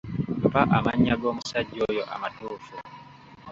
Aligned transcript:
Mpa 0.49 0.61
amannya 0.77 1.15
g'omusajja 1.21 1.79
oyo 1.89 2.03
amatuufu. 2.13 2.75